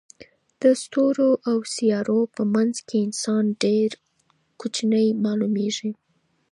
د 0.61 0.63
ستورو 0.81 1.29
او 1.49 1.57
سیارو 1.75 2.19
په 2.35 2.43
منځ 2.53 2.75
کې 2.87 2.97
انسان 3.07 3.43
ډېر 3.63 3.89
کوچنی 4.59 5.07
معلومېږي. 5.23 5.91